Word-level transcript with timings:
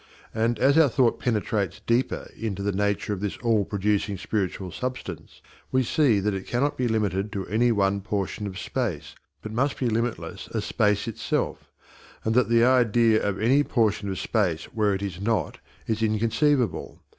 And 0.33 0.57
as 0.57 0.79
our 0.79 0.89
thought 0.89 1.19
penetrates 1.19 1.81
deeper 1.85 2.31
into 2.35 2.63
the 2.63 2.71
nature 2.71 3.13
of 3.13 3.19
this 3.19 3.37
all 3.37 3.63
producing 3.65 4.17
spiritual 4.17 4.71
substance 4.71 5.41
we 5.71 5.83
see 5.83 6.19
that 6.19 6.33
it 6.33 6.47
cannot 6.47 6.75
be 6.75 6.87
limited 6.87 7.31
to 7.33 7.45
any 7.45 7.71
one 7.71 8.01
portion 8.01 8.47
of 8.47 8.57
space, 8.57 9.13
but 9.43 9.51
must 9.51 9.77
be 9.79 9.87
limitless 9.89 10.47
as 10.55 10.65
space 10.65 11.07
itself, 11.07 11.71
and 12.25 12.33
that 12.33 12.49
the 12.49 12.65
idea 12.65 13.21
of 13.21 13.39
any 13.39 13.61
portion 13.63 14.09
of 14.09 14.17
space 14.17 14.63
where 14.73 14.95
it 14.95 15.03
is 15.03 15.21
not 15.21 15.59
is 15.85 16.01
inconceivable. 16.01 17.03